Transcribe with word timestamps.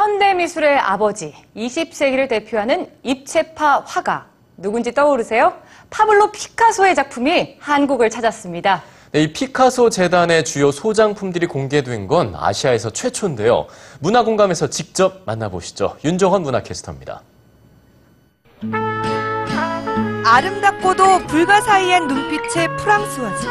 현대미술의 0.00 0.78
아버지, 0.78 1.34
20세기를 1.54 2.26
대표하는 2.26 2.90
입체파 3.02 3.84
화가 3.86 4.28
누군지 4.56 4.92
떠오르세요? 4.92 5.52
파블로 5.90 6.32
피카소의 6.32 6.94
작품이 6.94 7.56
한국을 7.58 8.08
찾았습니다. 8.08 8.82
네, 9.12 9.24
이 9.24 9.32
피카소 9.34 9.90
재단의 9.90 10.44
주요 10.44 10.70
소장품들이 10.70 11.46
공개된 11.46 12.06
건 12.06 12.34
아시아에서 12.34 12.88
최초인데요. 12.90 13.66
문화 13.98 14.24
공감에서 14.24 14.70
직접 14.70 15.20
만나보시죠. 15.26 15.98
윤정헌 16.02 16.44
문화캐스터입니다. 16.44 17.20
아름답고도 20.24 21.26
불가사의한 21.26 22.06
눈빛의 22.06 22.74
프랑스와즈. 22.78 23.46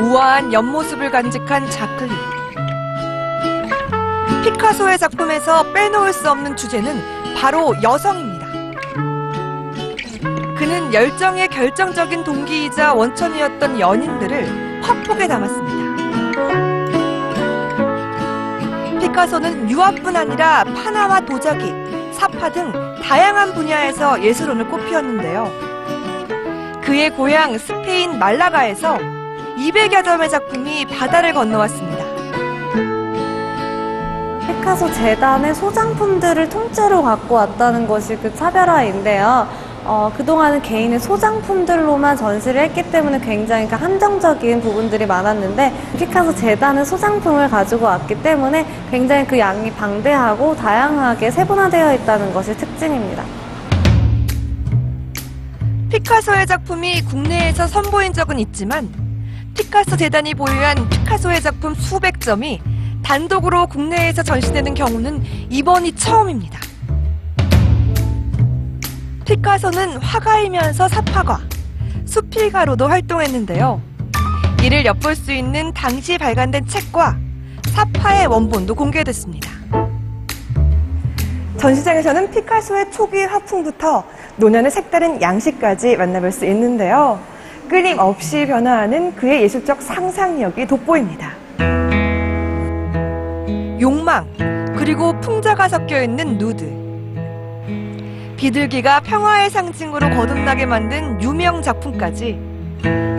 우아한 0.00 0.52
옆모습을 0.52 1.12
간직한 1.12 1.70
자클린. 1.70 2.33
피카소의 4.44 4.98
작품에서 4.98 5.72
빼놓을 5.72 6.12
수 6.12 6.30
없는 6.30 6.54
주제는 6.54 7.34
바로 7.34 7.74
여성입니다. 7.82 8.44
그는 10.54 10.92
열정의 10.92 11.48
결정적인 11.48 12.24
동기이자 12.24 12.92
원천이었던 12.92 13.80
연인들을 13.80 14.82
화폭에 14.82 15.26
담았습니다. 15.28 15.94
피카소는 19.00 19.70
유화뿐 19.70 20.14
아니라 20.14 20.64
파나와 20.64 21.20
도자기, 21.20 21.72
사파 22.12 22.52
등 22.52 22.70
다양한 23.02 23.54
분야에서 23.54 24.22
예술원을 24.22 24.68
꽃피웠는데요. 24.68 25.50
그의 26.82 27.08
고향 27.16 27.56
스페인 27.56 28.18
말라가에서 28.18 28.98
200여 29.56 30.04
점의 30.04 30.28
작품이 30.28 30.84
바다를 30.84 31.32
건너왔습니다. 31.32 32.03
피카소 34.46 34.92
재단의 34.92 35.54
소장품들을 35.54 36.48
통째로 36.48 37.02
갖고 37.02 37.34
왔다는 37.34 37.86
것이 37.86 38.16
그 38.16 38.34
차별화인데요. 38.34 39.48
어, 39.86 40.10
그동안은 40.16 40.62
개인의 40.62 40.98
소장품들로만 40.98 42.16
전시를 42.16 42.62
했기 42.62 42.82
때문에 42.90 43.20
굉장히 43.20 43.68
그 43.68 43.74
한정적인 43.74 44.62
부분들이 44.62 45.04
많았는데 45.04 45.72
피카소 45.98 46.34
재단은 46.34 46.84
소장품을 46.84 47.50
가지고 47.50 47.84
왔기 47.86 48.22
때문에 48.22 48.66
굉장히 48.90 49.26
그 49.26 49.38
양이 49.38 49.70
방대하고 49.70 50.56
다양하게 50.56 51.30
세분화되어 51.30 51.94
있다는 51.94 52.32
것이 52.32 52.56
특징입니다. 52.56 53.24
피카소의 55.90 56.46
작품이 56.46 57.02
국내에서 57.02 57.66
선보인 57.66 58.12
적은 58.14 58.38
있지만 58.40 58.88
피카소 59.56 59.96
재단이 59.96 60.34
보유한 60.34 60.88
피카소의 60.88 61.42
작품 61.42 61.74
수백 61.74 62.20
점이 62.20 62.60
단독으로 63.04 63.66
국내에서 63.66 64.22
전시되는 64.22 64.74
경우는 64.74 65.22
이번이 65.50 65.92
처음입니다. 65.92 66.58
피카소는 69.26 69.98
화가이면서 69.98 70.88
사파가, 70.88 71.40
수필가로도 72.06 72.88
활동했는데요. 72.88 73.80
이를 74.62 74.84
엿볼 74.86 75.14
수 75.14 75.32
있는 75.32 75.72
당시 75.72 76.18
발간된 76.18 76.66
책과 76.66 77.18
사파의 77.74 78.26
원본도 78.26 78.74
공개됐습니다. 78.74 79.50
전시장에서는 81.58 82.30
피카소의 82.30 82.90
초기 82.90 83.22
화풍부터 83.22 84.04
노년의 84.36 84.70
색다른 84.70 85.20
양식까지 85.20 85.96
만나볼 85.96 86.32
수 86.32 86.44
있는데요. 86.46 87.20
끊임없이 87.68 88.46
변화하는 88.46 89.14
그의 89.14 89.42
예술적 89.42 89.80
상상력이 89.80 90.66
돋보입니다. 90.66 91.43
욕망, 93.84 94.26
그리고 94.78 95.12
풍자가 95.20 95.68
섞여 95.68 96.02
있는 96.02 96.38
누드. 96.38 98.34
비둘기가 98.38 99.00
평화의 99.00 99.50
상징으로 99.50 100.08
거듭나게 100.08 100.64
만든 100.64 101.20
유명 101.20 101.60
작품까지 101.60 102.40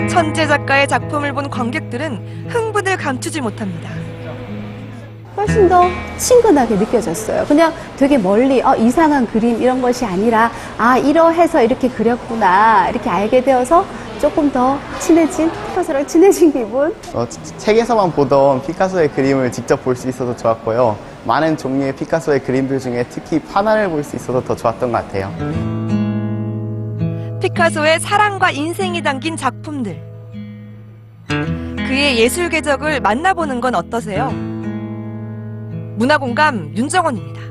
천재 0.10 0.48
작가의 0.48 0.88
작품을 0.88 1.34
본 1.34 1.52
관객들은 1.52 2.48
흥분을 2.50 2.98
감추지 2.98 3.42
못합니다. 3.42 3.92
훨씬 5.38 5.70
더 5.70 5.88
친근하게 6.18 6.78
느껴졌어요. 6.78 7.46
그냥 7.46 7.72
되게 7.96 8.18
멀리 8.18 8.60
어, 8.64 8.76
이상한 8.76 9.28
그림 9.28 9.62
이런 9.62 9.84
것이 9.84 10.04
아니라 10.04 10.50
아 10.80 10.98
이러해서 10.98 11.62
이렇게 11.62 11.90
그렸구나 11.90 12.90
이렇게 12.90 13.08
알게 13.08 13.44
되어서 13.44 13.86
조금 14.20 14.52
더 14.52 14.78
친해진 15.00 15.52
피카소랑 15.70 16.08
친해진 16.08 16.52
기분. 16.52 16.96
어, 17.14 17.28
치- 17.28 17.40
책에서만 17.58 18.12
보던 18.14 18.64
피카소의 18.64 19.10
그림을 19.12 19.52
직접 19.52 19.84
볼 19.84 19.96
수 19.96 20.08
있어서 20.10 20.36
좋았고요. 20.36 20.98
많은 21.26 21.58
종류의 21.58 21.96
피카소의 21.96 22.44
그림들 22.44 22.80
중에 22.80 23.06
특히 23.10 23.40
파나를 23.40 23.90
볼 23.90 24.04
수 24.04 24.16
있어서 24.16 24.42
더 24.44 24.56
좋았던 24.56 24.92
것 24.92 24.98
같아요. 25.06 25.32
피카소의 27.42 28.00
사랑과 28.00 28.52
인생이 28.52 29.02
담긴 29.04 29.36
작품들. 29.38 30.02
그의 31.28 32.18
예술 32.20 32.50
궤적을 32.50 33.00
만나보는 33.02 33.62
건 33.62 33.76
어떠세요? 33.76 34.32
문화공감 35.98 36.74
윤정원입니다. 36.76 37.42